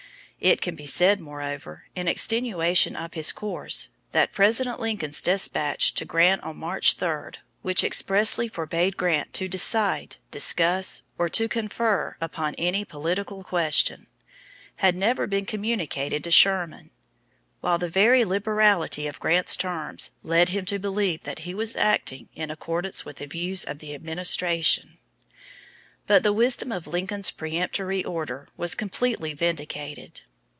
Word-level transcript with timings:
It 0.43 0.59
can 0.59 0.73
be 0.73 0.87
said, 0.87 1.21
moreover, 1.21 1.83
in 1.95 2.07
extenuation 2.07 2.95
of 2.95 3.13
his 3.13 3.31
course, 3.31 3.89
that 4.11 4.31
President 4.31 4.79
Lincoln's 4.79 5.21
despatch 5.21 5.93
to 5.93 6.03
Grant 6.03 6.41
of 6.43 6.55
March 6.55 6.93
3, 6.95 7.33
which 7.61 7.83
expressly 7.83 8.47
forbade 8.47 8.97
Grant 8.97 9.33
to 9.35 9.47
"decide, 9.47 10.15
discuss, 10.31 11.03
or 11.19 11.29
to 11.29 11.47
confer 11.47 12.17
upon 12.19 12.55
any 12.55 12.83
political 12.83 13.43
question," 13.43 14.07
had 14.77 14.95
never 14.95 15.27
been 15.27 15.45
communicated 15.45 16.23
to 16.23 16.31
Sherman; 16.31 16.89
while 17.59 17.77
the 17.77 17.87
very 17.87 18.25
liberality 18.25 19.05
of 19.05 19.19
Grant's 19.19 19.55
terms 19.55 20.09
led 20.23 20.49
him 20.49 20.65
to 20.65 20.79
believe 20.79 21.21
that 21.21 21.45
he 21.45 21.53
was 21.53 21.75
acting 21.75 22.29
in 22.33 22.49
accordance 22.49 23.05
with 23.05 23.17
the 23.17 23.27
views 23.27 23.63
of 23.63 23.77
the 23.77 23.93
administration. 23.93 24.97
But 26.07 26.23
the 26.23 26.33
wisdom 26.33 26.71
of 26.71 26.87
Lincoln's 26.87 27.29
peremptory 27.29 28.03
order 28.03 28.47
was 28.57 28.73
completely 28.73 29.35
vindicated. 29.35 30.21